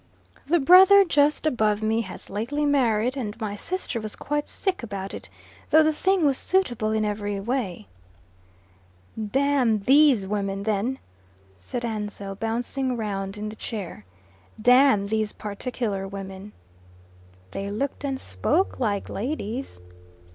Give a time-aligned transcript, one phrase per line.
[0.47, 5.13] The brother just above me has lately married, and my sister was quite sick about
[5.13, 5.29] it,
[5.69, 7.85] though the thing was suitable in every way."
[9.29, 10.97] "Damn THESE women, then,"
[11.55, 14.03] said Ansell, bouncing round in the chair.
[14.59, 16.53] "Damn these particular women."
[17.51, 19.81] "They looked and spoke like ladies."